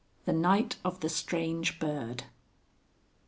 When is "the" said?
0.25-0.33, 1.01-1.09